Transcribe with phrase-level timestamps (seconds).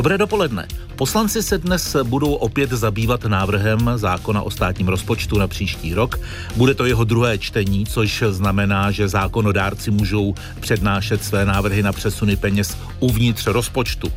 [0.00, 0.68] Dobré dopoledne.
[0.96, 6.20] Poslanci se dnes budou opět zabývat návrhem zákona o státním rozpočtu na příští rok.
[6.56, 12.36] Bude to jeho druhé čtení, což znamená, že zákonodárci můžou přednášet své návrhy na přesuny
[12.36, 14.12] peněz uvnitř rozpočtu.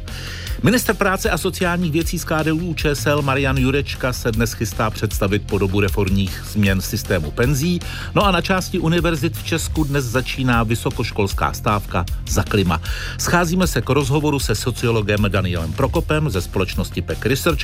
[0.62, 5.80] Minister práce a sociálních věcí z KDU ČSL Marian Jurečka se dnes chystá představit podobu
[5.80, 7.80] reformních změn systému penzí.
[8.16, 12.82] No a na části univerzit v Česku dnes začíná vysokoškolská stávka za klima.
[13.18, 17.62] Scházíme se k rozhovoru se sociologem Danielem Prokopem ze společnosti PEC Research.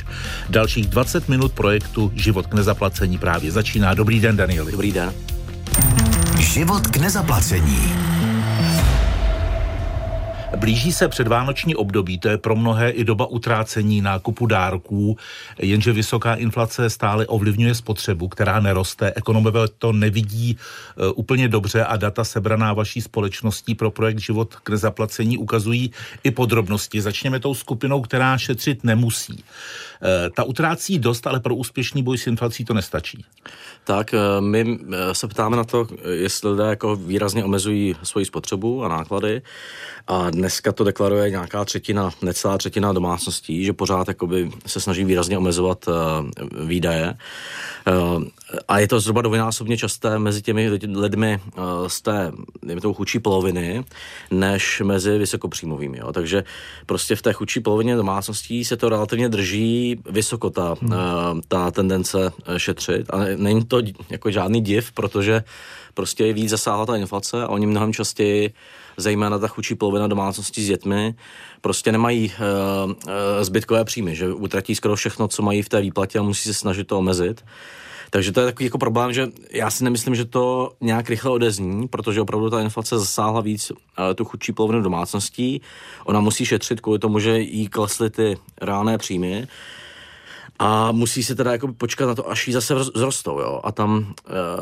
[0.48, 3.94] Dalších 20 minut projektu Život k nezaplacení právě začíná.
[3.94, 4.72] Dobrý den, Danieli.
[4.72, 5.12] Dobrý den.
[6.38, 8.29] Život k nezaplacení.
[10.60, 15.16] Blíží se předvánoční období, to je pro mnohé i doba utrácení nákupu dárků,
[15.58, 19.12] jenže vysoká inflace stále ovlivňuje spotřebu, která neroste.
[19.16, 24.70] Ekonomové to nevidí uh, úplně dobře a data sebraná vaší společností pro projekt Život k
[24.70, 25.90] nezaplacení ukazují
[26.24, 27.00] i podrobnosti.
[27.00, 29.44] Začněme tou skupinou, která šetřit nemusí.
[30.02, 33.24] Uh, ta utrácí dost, ale pro úspěšný boj s inflací to nestačí.
[33.84, 34.78] Tak eh, my
[35.12, 39.42] se ptáme na to, jestli lidé jako výrazně omezují svoji spotřebu a náklady
[40.06, 45.38] a dneska to deklaruje nějaká třetina, necelá třetina domácností, že pořád jakoby se snaží výrazně
[45.38, 45.88] omezovat
[46.64, 47.14] výdaje.
[48.68, 51.40] A je to zhruba dvojnásobně časté mezi těmi lidmi
[51.86, 53.84] z té, dejme tou chudší poloviny,
[54.30, 55.98] než mezi vysokopříjmovými.
[55.98, 56.12] Jo.
[56.12, 56.44] Takže
[56.86, 60.92] prostě v té chudší polovině domácností se to relativně drží vysoko ta, hmm.
[60.92, 60.96] uh,
[61.48, 63.10] ta tendence šetřit.
[63.10, 63.80] A není to
[64.10, 65.44] jako žádný div, protože
[65.94, 68.52] prostě je víc zasáhla ta inflace a oni mnohem častěji
[68.96, 71.14] zejména ta chudší polovina domácností s dětmi,
[71.60, 72.92] prostě nemají uh,
[73.42, 76.86] zbytkové příjmy, že utratí skoro všechno, co mají v té výplatě a musí se snažit
[76.86, 77.44] to omezit.
[78.12, 81.88] Takže to je takový jako problém, že já si nemyslím, že to nějak rychle odezní,
[81.88, 83.72] protože opravdu ta inflace zasáhla víc
[84.14, 85.60] tu chudší polovinu domácností.
[86.04, 89.46] Ona musí šetřit kvůli tomu, že jí klesly ty reálné příjmy
[90.62, 93.60] a musí se teda jako počkat na to, až jí zase vzrostou, jo.
[93.64, 94.04] A tam uh,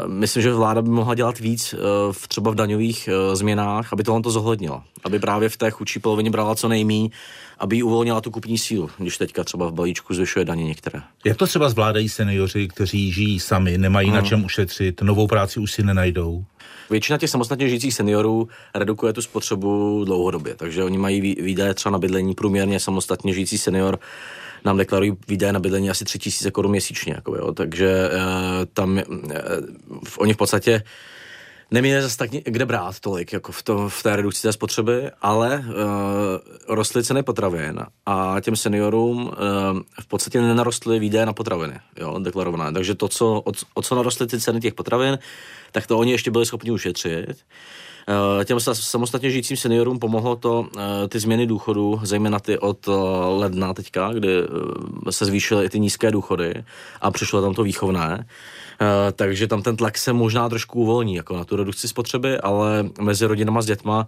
[0.06, 1.80] myslím, že vláda by mohla dělat víc uh,
[2.12, 4.84] v, třeba v daňových uh, změnách, aby tohle to zohlednila.
[5.04, 7.10] Aby právě v té chudší polovině brala co nejmí,
[7.58, 11.00] aby jí uvolnila tu kupní sílu, když teďka třeba v balíčku zvyšuje daně některé.
[11.24, 14.16] Jak to třeba zvládají seniori, kteří žijí sami, nemají hmm.
[14.16, 16.44] na čem ušetřit, novou práci už si nenajdou?
[16.90, 21.98] Většina těch samostatně žijících seniorů redukuje tu spotřebu dlouhodobě, takže oni mají výdaje třeba na
[21.98, 23.98] bydlení průměrně samostatně žijící senior
[24.64, 27.12] nám deklarují výdaje na bydlení asi 3000 korun měsíčně.
[27.12, 27.52] Jako, jo.
[27.52, 28.20] Takže uh,
[28.72, 29.22] tam uh,
[30.18, 30.82] oni v podstatě
[31.70, 35.58] neměli zase tak kde brát tolik, jako v, to, v té redukci té spotřeby, ale
[35.58, 39.32] uh, rostly ceny potravin a těm seniorům uh,
[40.00, 42.72] v podstatě nenarostly výdaje na potraviny, jo, deklarované.
[42.72, 45.18] Takže to, co, o, o co narostly ty ceny těch potravin,
[45.72, 47.44] tak to oni ještě byli schopni ušetřit.
[48.40, 52.92] Eh, těm samostatně žijícím seniorům pomohlo to eh, ty změny důchodů, zejména ty od eh,
[53.26, 54.30] ledna teďka, kdy
[55.10, 56.64] se zvýšily i ty nízké důchody
[57.00, 58.26] a přišlo tam to výchovné.
[59.12, 63.26] Takže tam ten tlak se možná trošku uvolní jako na tu redukci spotřeby, ale mezi
[63.26, 64.06] rodinama s dětma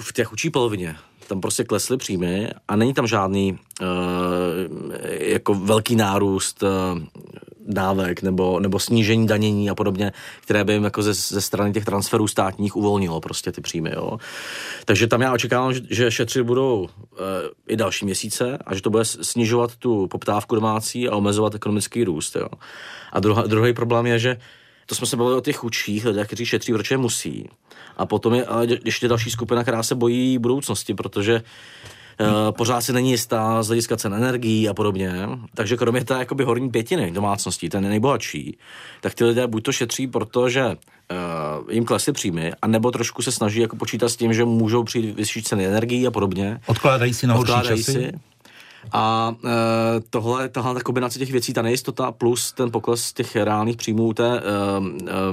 [0.00, 0.96] v té chudší polovině
[1.28, 3.86] tam prostě klesly příjmy a není tam žádný uh,
[5.20, 6.68] jako velký nárůst uh,
[7.68, 11.84] dávek nebo, nebo snížení danění a podobně, které by jim jako ze, ze strany těch
[11.84, 13.90] transferů státních uvolnilo prostě ty příjmy.
[13.94, 14.18] Jo.
[14.84, 17.22] Takže tam já očekávám, že, že šetřit budou e,
[17.68, 22.36] i další měsíce a že to bude snižovat tu poptávku domácí a omezovat ekonomický růst.
[22.36, 22.48] Jo.
[23.12, 24.36] A druhá, druhý problém je, že
[24.86, 27.48] to jsme se bavili o těch chudších lidech, kteří šetří, protože musí.
[27.96, 31.42] A potom je ale ještě další skupina, která se bojí budoucnosti, protože
[32.50, 35.12] pořád si není jistá z hlediska cen energií a podobně.
[35.54, 38.58] Takže kromě té jakoby horní pětiny domácností, ten nejbohatší,
[39.00, 43.60] tak ty lidé buď to šetří, protože uh, jim klesly příjmy, anebo trošku se snaží
[43.60, 46.60] jako počítat s tím, že můžou přijít vyšší ceny energií a podobně.
[46.66, 47.84] Odkládají si na horší časy?
[47.84, 48.12] Si.
[48.92, 49.50] A e,
[50.10, 54.38] tohle, tahle kombinace těch věcí, ta nejistota plus ten pokles těch reálných příjmů u, té,
[54.38, 54.42] e, e,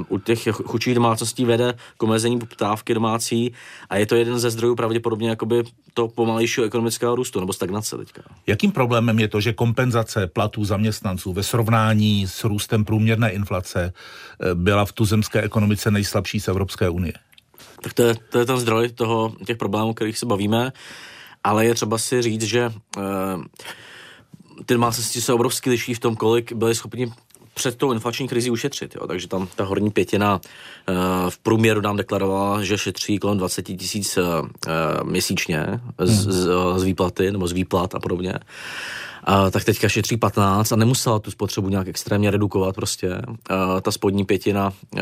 [0.09, 3.53] u těch chudších domácností vede k omezení poptávky domácí
[3.89, 5.63] a je to jeden ze zdrojů pravděpodobně jakoby
[5.94, 8.21] to pomalejšího ekonomického růstu nebo stagnace teďka.
[8.47, 13.94] Jakým problémem je to, že kompenzace platů zaměstnanců ve srovnání s růstem průměrné inflace
[14.53, 17.13] byla v tuzemské ekonomice nejslabší z Evropské unie?
[17.81, 20.71] Tak to je, to je ten zdroj toho, těch problémů, o kterých se bavíme
[21.45, 23.03] ale je třeba si říct, že uh,
[24.65, 27.12] ty domácnosti se obrovsky liší v tom, kolik byli schopni
[27.53, 28.95] před tou inflační krizi ušetřit.
[28.95, 29.07] Jo.
[29.07, 30.36] Takže tam ta horní pětina
[30.89, 34.24] uh, v průměru nám deklarovala, že šetří kolem 20 tisíc uh,
[35.03, 35.65] měsíčně
[36.00, 36.33] z, hmm.
[36.33, 38.33] z, z výplaty nebo z výplat a podobně.
[39.30, 43.09] Uh, tak teďka šetří 15 a nemusela tu spotřebu nějak extrémně redukovat prostě.
[43.09, 45.01] Uh, ta spodní pětina uh,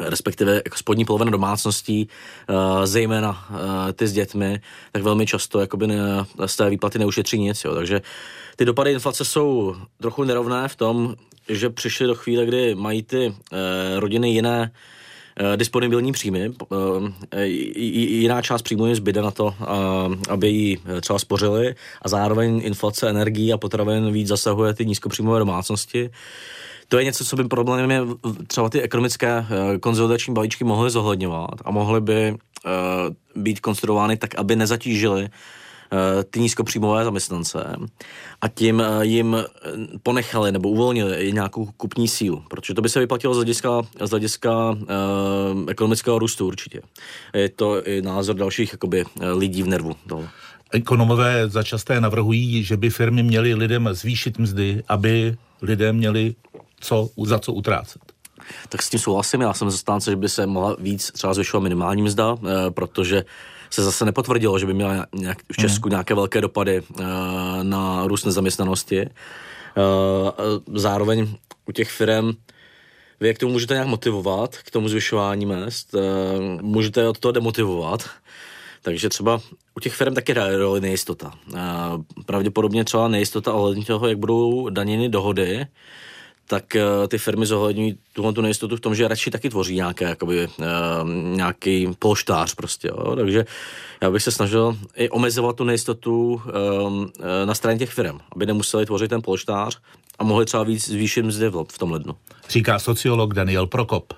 [0.00, 2.08] respektive jako spodní polovina domácností,
[2.48, 3.56] uh, zejména uh,
[3.92, 4.60] ty s dětmi,
[4.92, 5.96] tak velmi často jakoby ne,
[6.46, 7.64] z té výplaty neušetří nic.
[7.64, 7.74] Jo.
[7.74, 8.02] Takže
[8.56, 11.14] ty dopady inflace jsou trochu nerovné v tom,
[11.48, 13.58] že přišly do chvíle, kdy mají ty uh,
[13.98, 14.70] rodiny jiné
[15.56, 16.52] disponibilní příjmy.
[17.94, 19.54] Jiná část příjmu jim zbyde na to,
[20.28, 26.10] aby ji třeba spořili a zároveň inflace energií a potravin víc zasahuje ty nízkopříjmové domácnosti
[26.90, 27.98] to je něco, co by problémy
[28.46, 34.34] třeba ty ekonomické eh, konzolidační balíčky mohly zohledňovat a mohly by uh, být konstruovány tak,
[34.34, 35.28] aby nezatížily uh,
[36.30, 37.76] ty nízkopříjmové zaměstnance
[38.40, 39.36] a tím jim
[40.02, 44.70] ponechali nebo uvolnili nějakou kupní sílu, protože to by se vyplatilo z hlediska, z hlediska
[44.70, 44.76] uh,
[45.68, 46.80] ekonomického růstu určitě.
[47.34, 49.04] Je to i názor dalších jakoby,
[49.34, 49.96] lidí v nervu.
[50.06, 50.28] Tohle.
[50.72, 56.34] Ekonomové začasté navrhují, že by firmy měly lidem zvýšit mzdy, aby lidé měli
[56.80, 58.02] co, za co utrácet.
[58.68, 62.02] Tak s tím souhlasím, já jsem zastánce, že by se mohla víc třeba zvyšovat minimální
[62.02, 63.24] mzda, eh, protože
[63.70, 65.90] se zase nepotvrdilo, že by měla nějak, v Česku hmm.
[65.90, 67.04] nějaké velké dopady eh,
[67.62, 69.00] na růst nezaměstnanosti.
[69.00, 69.10] Eh,
[70.74, 71.34] zároveň
[71.66, 72.32] u těch firm
[73.20, 75.94] vy jak tomu můžete nějak motivovat k tomu zvyšování mest,
[76.60, 78.10] můžete od toho demotivovat,
[78.82, 79.40] takže třeba
[79.76, 81.32] u těch firm taky hraje roli nejistota.
[82.26, 85.66] Pravděpodobně třeba nejistota ohledně toho, jak budou daněny dohody,
[86.50, 90.04] tak uh, ty firmy zohledňují tuhle tu nejistotu v tom, že radši taky tvoří nějaké,
[90.04, 90.66] jakoby, uh,
[91.36, 93.16] nějaký polštář prostě, jo?
[93.16, 93.44] takže
[94.02, 96.42] já bych se snažil i omezovat tu nejistotu
[96.86, 97.10] um,
[97.44, 99.78] na straně těch firm, aby nemuseli tvořit ten polštář
[100.18, 102.14] a mohli třeba víc zvýšit mzdy v tom lednu.
[102.48, 104.12] Říká sociolog Daniel Prokop.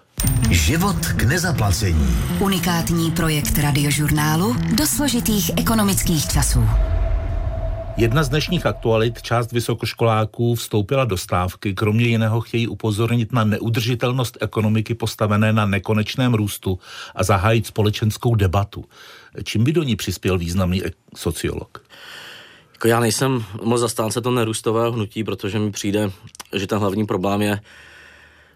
[0.50, 2.17] Život k nezaplacení.
[2.40, 6.64] Unikátní projekt radiožurnálu do složitých ekonomických časů.
[7.97, 14.39] Jedna z dnešních aktualit, část vysokoškoláků vstoupila do stávky, kromě jiného chtějí upozornit na neudržitelnost
[14.41, 16.79] ekonomiky postavené na nekonečném růstu
[17.15, 18.85] a zahájit společenskou debatu.
[19.44, 20.83] Čím by do ní přispěl významný
[21.17, 21.85] sociolog?
[22.73, 26.11] Jako já nejsem moc zastánce toho nerůstového hnutí, protože mi přijde,
[26.56, 27.61] že ten hlavní problém je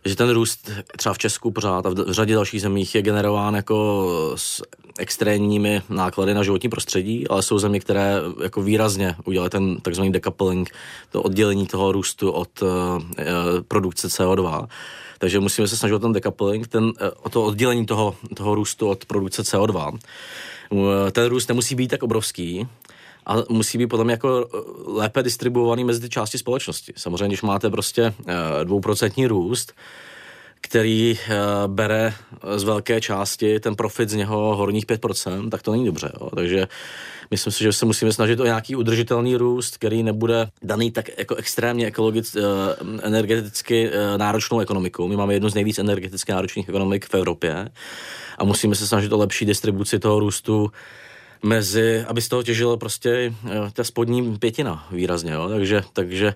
[0.06, 4.06] že ten růst třeba v Česku pořád a v řadě dalších zemích je generován jako
[4.36, 4.62] s
[4.98, 10.70] extrémními náklady na životní prostředí, ale jsou země, které jako výrazně udělaly ten takzvaný decoupling,
[11.10, 12.68] to oddělení toho růstu od uh,
[13.68, 14.66] produkce CO2.
[15.18, 16.92] Takže musíme se snažit o ten decoupling, ten, uh,
[17.22, 19.98] o to oddělení toho, toho růstu od produkce CO2.
[20.70, 20.80] Uh,
[21.12, 22.68] ten růst nemusí být tak obrovský,
[23.26, 24.48] a musí být potom jako
[24.86, 26.92] lépe distribuovaný mezi ty části společnosti.
[26.96, 28.14] Samozřejmě, když máte prostě
[28.64, 29.72] dvouprocentní růst,
[30.60, 32.14] který uh, bere
[32.56, 36.12] z velké části ten profit z něho horních 5%, tak to není dobře.
[36.20, 36.30] Jo.
[36.34, 36.68] Takže
[37.30, 41.34] myslím si, že se musíme snažit o nějaký udržitelný růst, který nebude daný tak jako
[41.34, 42.42] extrémně ekologic, uh,
[43.02, 45.08] energeticky náročnou ekonomikou.
[45.08, 47.68] My máme jednu z nejvíc energeticky náročných ekonomik v Evropě
[48.38, 50.70] a musíme se snažit o lepší distribuci toho růstu
[51.46, 55.32] mezi, aby z toho těžilo prostě uh, ta spodní pětina výrazně.
[55.32, 55.48] Jo.
[55.48, 56.34] Takže, takže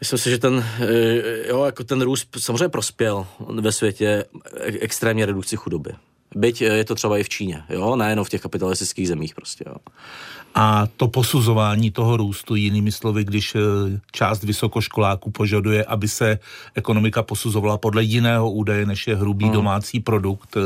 [0.00, 3.26] Myslím si, že ten, eh, jo, jako ten růst samozřejmě prospěl
[3.60, 4.24] ve světě
[4.80, 5.90] extrémně redukci chudoby.
[6.34, 9.64] Byť eh, je to třeba i v Číně, jo, nejenom v těch kapitalistických zemích prostě,
[9.66, 9.76] jo.
[10.56, 13.60] A to posuzování toho růstu, jinými slovy, když eh,
[14.12, 16.38] část vysokoškoláků požaduje, aby se
[16.74, 19.54] ekonomika posuzovala podle jiného údaje, než je hrubý hmm.
[19.54, 20.56] domácí produkt,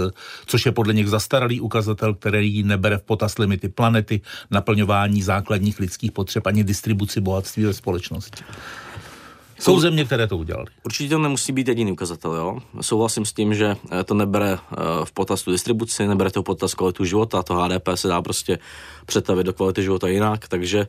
[0.46, 4.20] což je podle nich zastaralý ukazatel, který nebere v potaz limity planety,
[4.50, 8.44] naplňování základních lidských potřeb ani distribuci bohatství ve společnosti.
[9.60, 10.66] Jsou země, které to udělali.
[10.84, 12.58] Určitě to nemusí být jediný ukazatel, jo.
[12.80, 16.44] Souhlasím s tím, že eh, to nebere eh, v potaz tu distribuci, nebere to v
[16.44, 18.58] potaz kvalitu života, to HDP se dá prostě
[19.06, 20.86] přetavit do kvality života jinak, takže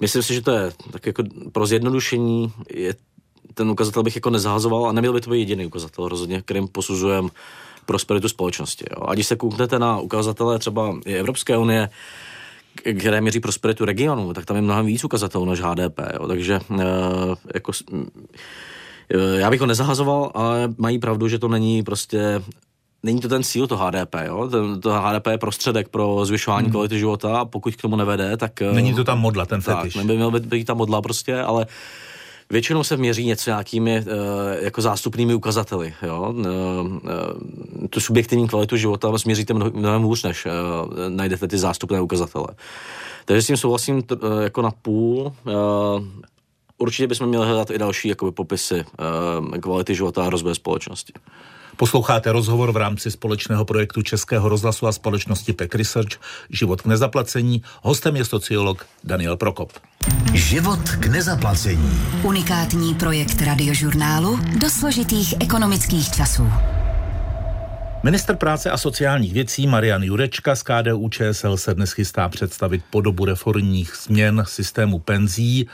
[0.00, 2.94] myslím si, že to je tak jako pro zjednodušení je
[3.54, 7.28] ten ukazatel bych jako nezahazoval a neměl by to být jediný ukazatel rozhodně, kterým posuzujeme
[7.86, 8.84] prosperitu společnosti.
[8.90, 9.06] Jo.
[9.06, 11.88] A když se kouknete na ukazatele třeba i Evropské unie,
[12.98, 16.00] které měří prosperitu regionu, tak tam je mnohem víc ukazatelů než HDP.
[16.14, 16.28] Jo.
[16.28, 16.78] Takže uh,
[17.54, 18.04] jako, uh,
[19.36, 22.42] já bych ho nezahazoval, ale mají pravdu, že to není prostě
[23.02, 24.48] není to ten cíl, to HDP, jo?
[24.48, 26.72] Ten, to HDP je prostředek pro zvyšování hmm.
[26.72, 28.62] kvality života a pokud k tomu nevede, tak...
[28.62, 29.94] Eh, není to tam modla, ten fetiš.
[29.94, 31.66] Tak, nebyl by být ta modla prostě, ale
[32.50, 34.06] Většinou se měří něco nějakými uh,
[34.60, 35.94] jako zástupnými ukazateli.
[36.02, 36.34] Jo?
[36.36, 36.98] Uh, uh,
[37.90, 40.46] tu subjektivní kvalitu života změříte mnohem hůř, než
[41.08, 42.46] najdete ty zástupné ukazatele.
[43.24, 45.32] Takže s tím souhlasím uh, jako na půl.
[46.78, 48.84] Určitě bychom měli hledat i další jakoby, popisy
[49.60, 51.12] kvality života a rozvoje společnosti.
[51.80, 56.20] Posloucháte rozhovor v rámci společného projektu Českého rozhlasu a společnosti PEC Research
[56.50, 57.62] Život k nezaplacení.
[57.82, 59.72] Hostem je sociolog Daniel Prokop.
[60.34, 62.00] Život k nezaplacení.
[62.22, 66.52] Unikátní projekt radiožurnálu do složitých ekonomických časů.
[68.02, 73.24] Minister práce a sociálních věcí Marian Jurečka z KDU ČSL se dnes chystá představit podobu
[73.24, 75.68] reformních změn systému penzí.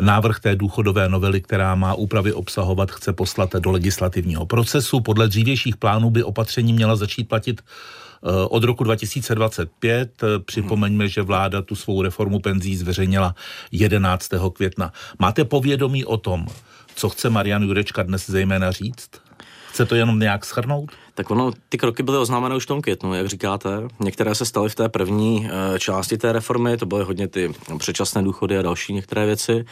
[0.00, 5.00] Návrh té důchodové novely, která má úpravy obsahovat, chce poslat do legislativního procesu.
[5.00, 10.22] Podle dřívějších plánů by opatření měla začít platit eh, od roku 2025.
[10.44, 13.34] Připomeňme, že vláda tu svou reformu penzí zveřejnila
[13.72, 14.28] 11.
[14.52, 14.92] května.
[15.18, 16.46] Máte povědomí o tom,
[16.94, 19.29] co chce Marian Jurečka dnes zejména říct?
[19.70, 20.90] Chce to jenom nějak schrnout?
[21.14, 23.68] Tak ono, ty kroky byly oznámené už v tom květnu, jak říkáte.
[24.00, 28.22] Některé se staly v té první e, části té reformy, to byly hodně ty předčasné
[28.22, 29.64] důchody a další některé věci.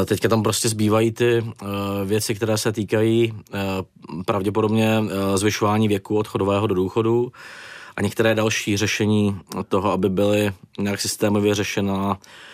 [0.00, 1.44] E, teďka tam prostě zbývají ty e,
[2.04, 3.34] věci, které se týkají
[4.26, 5.02] pravděpodobně
[5.34, 7.32] zvyšování věku odchodového do důchodu
[7.96, 12.53] a některé další řešení toho, aby byly nějak systémově řešena Eh,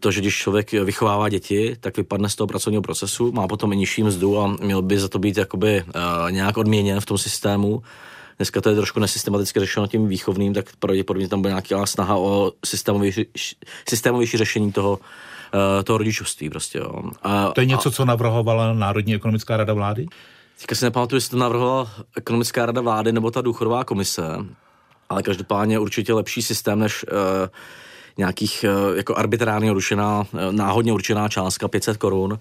[0.00, 3.76] to, že když člověk vychovává děti, tak vypadne z toho pracovního procesu, má potom i
[3.76, 7.82] nižší mzdu a měl by za to být jakoby uh, nějak odměněn v tom systému.
[8.36, 12.52] Dneska to je trošku nesystematicky řešeno tím výchovným, tak pravděpodobně tam byla nějaká snaha o
[12.64, 13.26] systémovější,
[13.88, 16.50] systémovější řešení toho, uh, toho rodičovství.
[16.50, 17.02] Prostě, jo.
[17.22, 20.06] A, to je něco, a, co navrhovala Národní ekonomická rada vlády?
[20.58, 24.22] Teďka si nepamatuju, jestli to navrhovala ekonomická rada vlády nebo ta důchodová komise,
[25.08, 27.48] ale každopádně určitě lepší systém než uh,
[28.18, 32.38] nějakých eh, jako arbitrárně rušená, eh, náhodně určená částka 500 korun,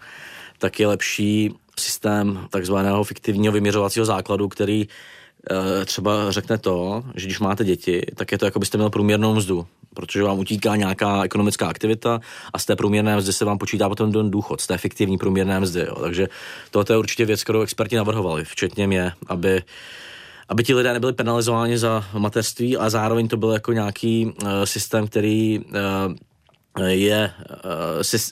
[0.57, 4.88] tak je lepší systém takzvaného fiktivního vyměřovacího základu, který
[5.51, 9.36] eh, třeba řekne to, že když máte děti, tak je to jako byste měl průměrnou
[9.36, 12.19] mzdu, protože vám utíká nějaká ekonomická aktivita
[12.53, 15.60] a z té průměrné mzdy se vám počítá potom ten důchod, z té fiktivní průměrné
[15.60, 15.79] mzdy.
[15.79, 15.96] Jo.
[16.01, 16.27] Takže
[16.69, 19.63] to je určitě věc, kterou experti navrhovali, včetně mě, aby
[20.50, 25.08] aby ti lidé nebyli penalizováni za mateřství a zároveň to byl jako nějaký uh, systém,
[25.08, 27.32] který uh, je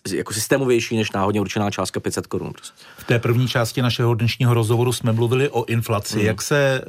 [0.08, 2.54] uh, jako systémovější než náhodně určená částka 500 korun.
[2.54, 2.86] Prostě.
[2.98, 6.20] V té první části našeho dnešního rozhovoru jsme mluvili o inflaci.
[6.20, 6.26] Mm.
[6.26, 6.82] Jak se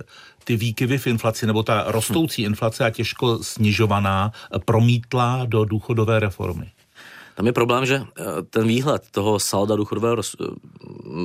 [0.44, 4.32] ty výkyvy v inflaci nebo ta rostoucí inflace a těžko snižovaná
[4.64, 6.70] promítla do důchodové reformy?
[7.34, 8.02] Tam je problém, že
[8.50, 10.16] ten výhled toho salda důchodového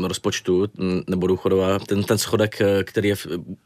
[0.04, 0.68] rozpočtu
[1.08, 3.16] nebo důchodové, ten, ten schodek, eh, který je,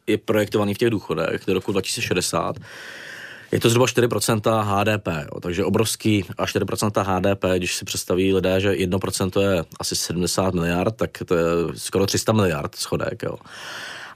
[0.08, 2.55] je projektovaný v těch důchodech do roku 2060,
[3.51, 8.60] je to zhruba 4% HDP, jo, takže obrovský a 4% HDP, když si představí lidé,
[8.60, 13.24] že 1% je asi 70 miliard, tak to je skoro 300 miliard schodek.
[13.24, 13.38] Jo.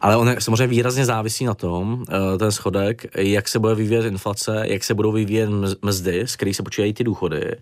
[0.02, 4.64] Ale on samozřejmě výrazně závisí na tom, eh, ten schodek, jak se bude vyvíjet inflace,
[4.66, 5.50] jak se budou vyvíjet
[5.82, 7.56] mzdy, z kterých se počítají ty důchody.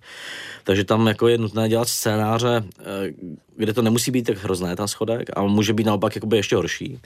[0.63, 2.84] Takže tam jako je nutné dělat scénáře, eh,
[3.58, 7.00] kde to nemusí být tak hrozné, ten schodek, ale může být naopak jakoby ještě horší.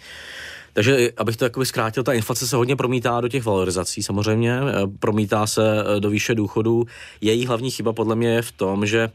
[0.74, 4.88] Takže abych to jakoby zkrátil, ta inflace se hodně promítá do těch valorizací samozřejmě, eh,
[5.00, 5.62] promítá se
[6.00, 6.86] do výše důchodů.
[7.22, 9.10] Její hlavní chyba podle mě je v tom, že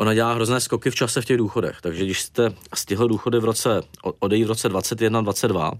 [0.00, 1.78] ona dělá hrozné skoky v čase v těch důchodech.
[1.80, 3.82] Takže když jste stihl důchody v roce,
[4.18, 5.72] odejít v roce 21, 22,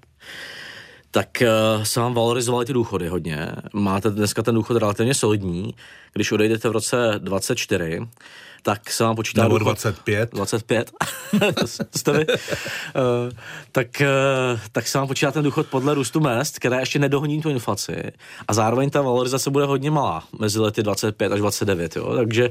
[1.10, 3.48] tak uh, se vám valorizovaly ty důchody hodně.
[3.72, 5.74] Máte dneska ten důchod relativně solidní.
[6.12, 8.00] Když odejdete v roce 24,
[8.62, 10.30] tak se vám počítá Nebo důchod, 25.
[10.32, 10.92] 25.
[11.96, 12.26] jste vy.
[12.26, 12.34] Uh,
[13.72, 17.50] tak, uh, tak se vám počítá ten důchod podle růstu mest, které ještě nedohoní tu
[17.50, 18.02] inflaci.
[18.48, 21.96] A zároveň ta valorizace bude hodně malá mezi lety 25 až 29.
[21.96, 22.16] Jo?
[22.16, 22.50] Takže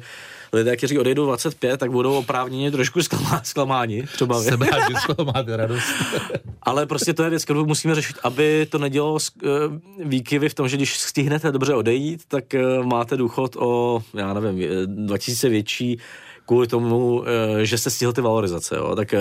[0.53, 4.03] lidé, kteří odejdou 25, tak budou oprávněně trošku zklamá, zklamáni.
[4.03, 5.87] Třeba Jsem rád, že máte radost.
[6.63, 9.19] Ale prostě to je věc, kterou musíme řešit, aby to nedělo uh,
[10.03, 14.69] výkyvy v tom, že když stihnete dobře odejít, tak uh, máte důchod o, já nevím,
[14.85, 15.99] 2000 větší
[16.49, 18.75] kvůli tomu, eh, že se stihl ty valorizace.
[18.75, 18.95] Jo.
[18.95, 19.19] Tak eh,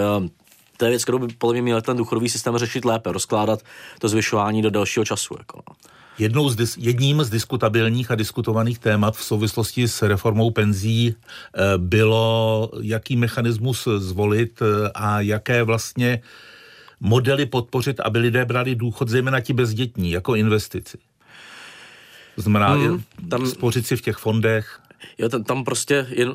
[0.76, 3.60] to je věc, kterou by podle mě měl ten důchodový systém řešit lépe, rozkládat
[3.98, 5.34] to zvyšování do dalšího času.
[5.38, 5.60] Jako.
[6.18, 6.22] No.
[6.24, 11.78] Jednou z dis, jedním z diskutabilních a diskutovaných témat v souvislosti s reformou penzí eh,
[11.78, 14.62] bylo, jaký mechanismus zvolit
[14.94, 16.20] a jaké vlastně
[17.00, 20.98] modely podpořit, aby lidé brali důchod, zejména ti bezdětní, jako investici.
[22.36, 24.80] Znamená, hmm, tam, spořit si v těch fondech.
[25.18, 26.34] Jo, tam, tam prostě jen,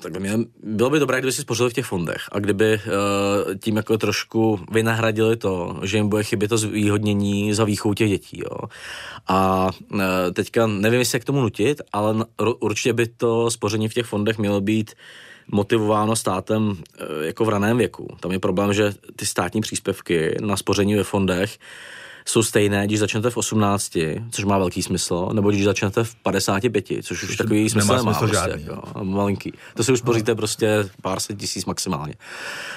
[0.00, 3.76] tak mě, bylo by dobré, kdyby si spořili v těch fondech a kdyby uh, tím
[3.76, 8.40] jako trošku vynahradili to, že jim bude chybět to zvýhodnění za výchovu těch dětí.
[8.44, 8.68] Jo.
[9.28, 10.00] A uh,
[10.32, 12.24] teďka nevím, jestli k tomu nutit, ale
[12.60, 14.94] určitě by to spoření v těch fondech mělo být
[15.48, 16.76] motivováno státem uh,
[17.22, 18.16] jako v raném věku.
[18.20, 21.58] Tam je problém, že ty státní příspěvky na spoření ve fondech
[22.24, 23.98] jsou stejné, když začnete v 18,
[24.30, 28.02] což má velký smysl, nebo když začnete v 55, což už takový smysl nemá.
[28.02, 28.64] Smysl prostě, žádný.
[28.64, 29.52] Jako, malinký.
[29.74, 32.14] To si už spoříte prostě pár set tisíc maximálně.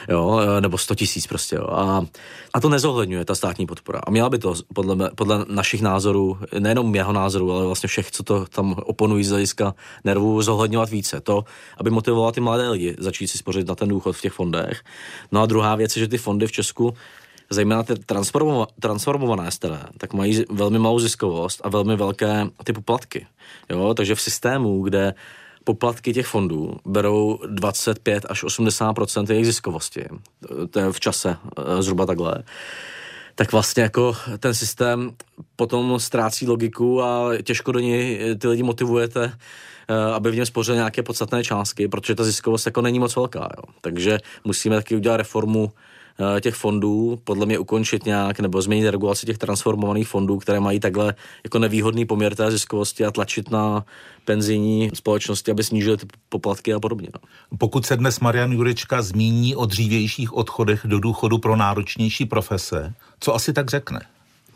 [0.09, 1.55] Jo, nebo 100 tisíc prostě.
[1.55, 1.67] Jo.
[1.71, 2.05] A,
[2.53, 3.99] a to nezohledňuje ta státní podpora.
[4.07, 8.23] A měla by to podle, podle našich názorů, nejenom jeho názorů, ale vlastně všech, co
[8.23, 11.21] to tam oponují z hlediska nervů, zohledňovat více.
[11.21, 11.43] To,
[11.77, 14.83] aby motivovala ty mladé lidi začít si spořit na ten důchod v těch fondech.
[15.31, 16.93] No a druhá věc je, že ty fondy v Česku
[17.49, 23.27] zejména ty transformova- transformované staré, tak mají velmi malou ziskovost a velmi velké ty poplatky.
[23.69, 23.93] Jo?
[23.93, 25.13] Takže v systému, kde
[25.63, 30.05] poplatky těch fondů berou 25 až 80% jejich ziskovosti,
[30.69, 32.43] to je v čase eh, zhruba takhle,
[33.35, 35.11] tak vlastně jako ten systém
[35.55, 39.33] potom ztrácí logiku a těžko do něj ty lidi motivujete,
[39.87, 43.49] eh, aby v něm spořili nějaké podstatné částky, protože ta ziskovost jako není moc velká.
[43.57, 43.73] Jo.
[43.81, 45.71] Takže musíme taky udělat reformu
[46.41, 51.15] těch fondů, podle mě ukončit nějak nebo změnit regulaci těch transformovaných fondů, které mají takhle
[51.43, 53.85] jako nevýhodný poměr té ziskovosti a tlačit na
[54.25, 57.07] penzijní společnosti, aby snížily ty poplatky a podobně.
[57.13, 57.19] No.
[57.57, 63.35] Pokud se dnes Marian Jurečka zmíní o dřívějších odchodech do důchodu pro náročnější profese, co
[63.35, 63.99] asi tak řekne?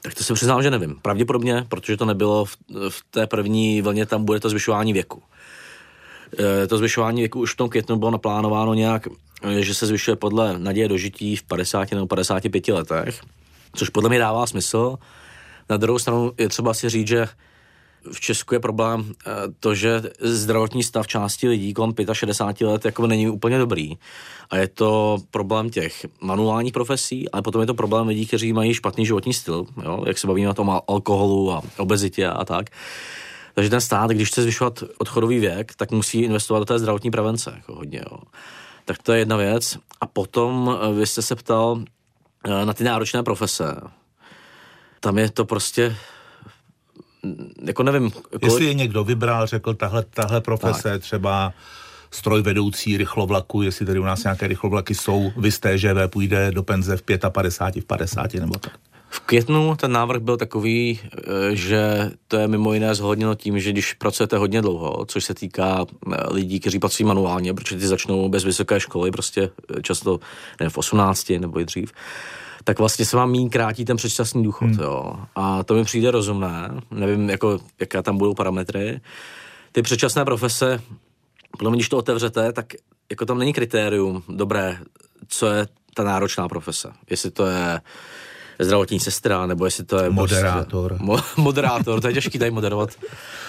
[0.02, 0.96] Tak to se přiznám, že nevím.
[1.02, 2.58] Pravděpodobně, protože to nebylo v,
[2.90, 5.24] v té první vlně, tam bude to zvyšování věku.
[6.40, 9.08] E, to zvyšování věku už v tom květnu bylo naplánováno nějak
[9.60, 13.22] že se zvyšuje podle naděje dožití v 50 nebo 55 letech,
[13.76, 14.98] což podle mě dává smysl.
[15.70, 17.28] Na druhou stranu je třeba si říct, že
[18.12, 23.08] v Česku je problém eh, to, že zdravotní stav části lidí kolem 65 let jako
[23.08, 23.98] není úplně dobrý.
[24.50, 28.74] A je to problém těch manuálních profesí, ale potom je to problém lidí, kteří mají
[28.74, 30.04] špatný životní styl, jo?
[30.08, 32.70] jak se bavíme o tom alkoholu a obezitě a tak.
[33.54, 37.54] Takže ten stát, když chce zvyšovat odchodový věk, tak musí investovat do té zdravotní prevence
[37.56, 38.02] jako hodně.
[38.12, 38.18] Jo?
[38.90, 39.78] Tak to je jedna věc.
[40.02, 41.84] A potom eh, vy jste se ptal
[42.46, 43.76] eh, na ty náročné profese.
[45.00, 45.96] Tam je to prostě
[47.24, 48.12] mm, jako nevím.
[48.12, 48.44] Kolik...
[48.44, 51.02] Jestli je někdo vybral, řekl, tahle, tahle profese tak.
[51.02, 51.54] třeba
[52.12, 56.98] strojvedoucí rychlovlaku, jestli tady u nás nějaké rychlovlaky jsou, vy z TŽV půjde do penze
[56.98, 58.74] v 55, v 50 nebo tak.
[59.10, 63.72] V květnu ten návrh byl takový, eh, že to je mimo jiné zhodněno tím, že
[63.72, 68.30] když pracujete hodně dlouho, což se týká eh, lidí, kteří pracují manuálně, protože ty začnou
[68.30, 70.20] bez vysoké školy, prostě eh, často
[70.60, 71.92] ne, v 18 nebo i dřív,
[72.64, 74.66] tak vlastně se vám méně krátí ten předčasný důchod.
[74.66, 74.80] Hmm.
[74.80, 75.14] Jo.
[75.36, 79.02] A to mi přijde rozumné, nevím, jako, jaké tam budou parametry.
[79.72, 80.82] Ty předčasné profese,
[81.58, 82.66] podle mě, když to otevřete, tak
[83.10, 84.78] jako tam není kritérium, dobré,
[85.28, 86.92] co je ta náročná profese.
[87.10, 87.82] Jestli to je
[88.60, 90.10] zdravotní sestra, nebo jestli to je...
[90.10, 90.90] Moderátor.
[90.90, 92.90] Prostě, mo, moderátor, to je těžký tady moderovat.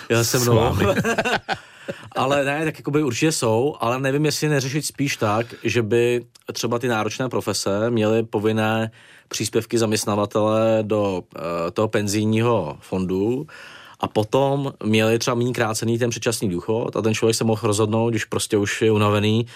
[0.08, 0.76] Já se mnou.
[2.16, 6.24] ale ne, tak jako by určitě jsou, ale nevím, jestli neřešit spíš tak, že by
[6.52, 8.90] třeba ty náročné profese měly povinné
[9.28, 11.40] příspěvky zaměstnavatele do uh,
[11.72, 13.46] toho penzijního fondu,
[14.00, 18.10] a potom měli třeba méně krácený ten předčasný důchod a ten člověk se mohl rozhodnout,
[18.10, 19.46] když prostě už je unavený,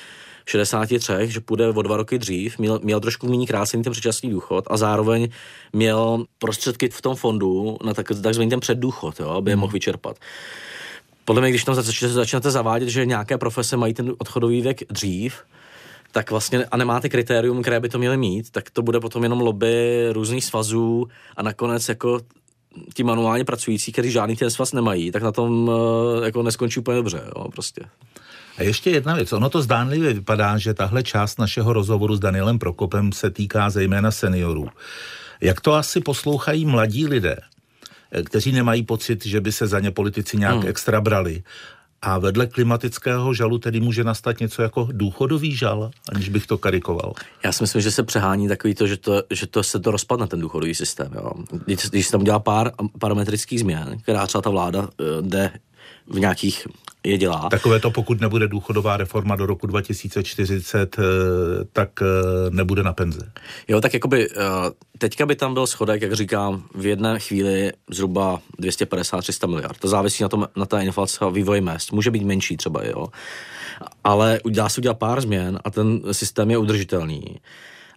[0.47, 4.65] 63, že půjde o dva roky dřív, měl, měl trošku méně krácený ten předčasný důchod
[4.71, 5.29] a zároveň
[5.73, 10.17] měl prostředky v tom fondu na tak, takzvaný ten předdůchod, jo, aby je mohl vyčerpat.
[11.25, 15.35] Podle mě, když tam začnete zavádět, že nějaké profese mají ten odchodový věk dřív,
[16.13, 19.41] tak vlastně a nemáte kritérium, které by to měly mít, tak to bude potom jenom
[19.41, 22.21] lobby různých svazů a nakonec jako
[22.95, 26.97] ti manuálně pracující, kteří žádný ten svaz nemají, tak na tom eh, jako neskončí úplně
[26.97, 27.83] dobře, jo, prostě.
[28.59, 29.33] A ještě jedna věc.
[29.33, 34.11] Ono to zdánlivě vypadá, že tahle část našeho rozhovoru s Danielem Prokopem se týká zejména
[34.11, 34.69] seniorů.
[35.41, 37.37] Jak to asi poslouchají mladí lidé,
[38.25, 40.67] kteří nemají pocit, že by se za ně politici nějak hmm.
[40.67, 41.43] extra brali.
[42.03, 47.13] A vedle klimatického žalu tedy může nastat něco jako důchodový žal, aniž bych to karikoval.
[47.45, 50.27] Já si myslím, že se přehání takový to, že, to, že to se to rozpadne,
[50.27, 51.13] ten důchodový systém.
[51.15, 51.31] Jo.
[51.65, 54.89] Když, když se tam dělá pár parametrických změn, která třeba ta vláda uh,
[55.21, 55.51] jde
[56.07, 56.67] v nějakých
[57.05, 57.49] je dělá.
[57.49, 61.03] Takové to, pokud nebude důchodová reforma do roku 2040, eh,
[61.73, 62.05] tak eh,
[62.51, 63.33] nebude na penze.
[63.69, 64.37] Jo, tak jakoby eh,
[64.99, 69.79] teďka by tam byl schodek, jak říkám, v jedné chvíli zhruba 250-300 miliard.
[69.79, 71.93] To závisí na, tom, na té inflaci a vývoji mest.
[71.93, 73.07] Může být menší třeba, jo.
[74.05, 77.41] Ale dá se udělat pár změn a ten systém je udržitelný.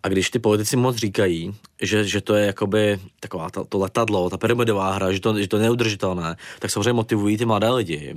[0.04, 4.30] A když ty politici moc říkají, že, že to je jakoby taková ta, to letadlo,
[4.30, 8.16] ta pyramidová hra, že to, že to je neudržitelné, tak samozřejmě motivují ty mladé lidi,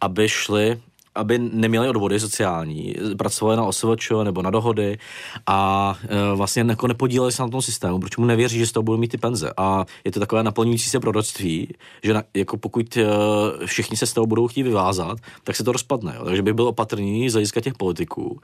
[0.00, 0.80] aby šli
[1.14, 4.98] aby neměli odvody sociální, pracovali na OSVČ nebo na dohody
[5.46, 8.82] a e, vlastně jako nepodíleli se na tom systému, protože mu nevěří, že z toho
[8.82, 9.52] budou mít ty penze.
[9.56, 11.68] A je to takové naplňující se proroctví,
[12.02, 13.06] že na, jako pokud e,
[13.66, 16.14] všichni se z toho budou chtít vyvázat, tak se to rozpadne.
[16.16, 16.24] Jo.
[16.24, 18.40] Takže by byl opatrný z hlediska těch politiků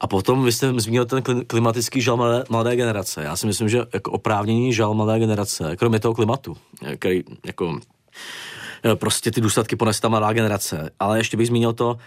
[0.00, 3.22] a potom vy jste zmínil ten klimatický žal mladé, mladé generace.
[3.22, 6.56] Já si myslím, že jako oprávnění žal mladé generace, kromě toho klimatu,
[6.98, 7.80] který jako
[8.84, 10.90] e, prostě ty důsledky ponese ta mladá generace.
[11.00, 11.98] Ale ještě bych zmínil to,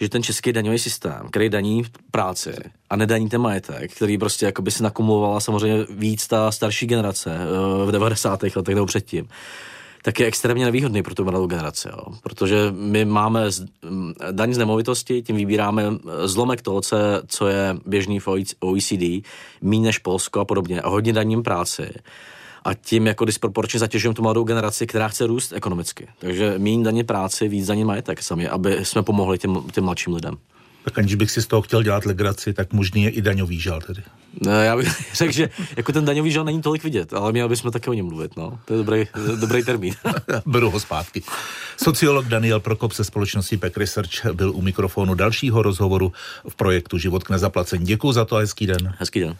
[0.00, 2.54] že ten český daňový systém, který daní práci
[2.90, 7.34] a nedaní ten majetek, který prostě jako by se nakumulovala samozřejmě víc ta starší generace
[7.34, 8.42] e, v 90.
[8.42, 9.28] letech nebo předtím,
[10.02, 12.14] tak je extrémně nevýhodný pro tu mladou generaci, jo.
[12.22, 13.66] protože my máme z,
[14.30, 15.84] daň z nemovitosti, tím vybíráme
[16.24, 16.80] zlomek toho,
[17.26, 18.28] co je, běžný v
[18.60, 19.26] OECD,
[19.62, 21.90] méně než Polsko a podobně, a hodně daním práci
[22.64, 26.08] a tím jako disproporčně zatěžujeme tu mladou generaci, která chce růst ekonomicky.
[26.18, 30.36] Takže méně daně práci, víc daně majetek sami, aby jsme pomohli těm, těm mladším lidem.
[30.84, 33.80] Tak aniž bych si z toho chtěl dělat legraci, tak možný je i daňový žal
[33.80, 34.02] tedy.
[34.40, 37.70] No, já bych řekl, že jako ten daňový žal není tolik vidět, ale měli bychom
[37.70, 38.36] také o něm mluvit.
[38.36, 38.58] No.
[38.64, 39.06] To je dobrý,
[39.40, 39.94] dobrý termín.
[40.46, 41.22] Beru ho zpátky.
[41.76, 46.12] Sociolog Daniel Prokop ze společnosti Pack Research byl u mikrofonu dalšího rozhovoru
[46.48, 47.84] v projektu Život k nezaplacení.
[47.84, 48.94] Děkuji za to a hezký den.
[48.98, 49.36] Hezký den.